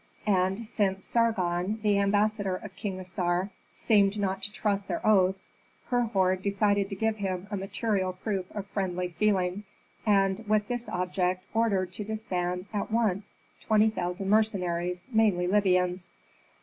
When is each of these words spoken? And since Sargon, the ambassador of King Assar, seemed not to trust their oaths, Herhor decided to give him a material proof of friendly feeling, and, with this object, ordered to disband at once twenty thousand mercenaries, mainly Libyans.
And 0.25 0.65
since 0.67 1.05
Sargon, 1.05 1.79
the 1.83 1.99
ambassador 1.99 2.55
of 2.55 2.75
King 2.75 2.99
Assar, 2.99 3.51
seemed 3.71 4.17
not 4.17 4.41
to 4.41 4.51
trust 4.51 4.87
their 4.87 5.05
oaths, 5.05 5.45
Herhor 5.91 6.35
decided 6.37 6.89
to 6.89 6.95
give 6.95 7.17
him 7.17 7.45
a 7.51 7.55
material 7.55 8.11
proof 8.11 8.49
of 8.49 8.65
friendly 8.65 9.09
feeling, 9.19 9.63
and, 10.03 10.39
with 10.49 10.67
this 10.67 10.89
object, 10.89 11.43
ordered 11.53 11.93
to 11.93 12.03
disband 12.03 12.65
at 12.73 12.89
once 12.89 13.35
twenty 13.59 13.91
thousand 13.91 14.27
mercenaries, 14.27 15.07
mainly 15.13 15.45
Libyans. 15.45 16.09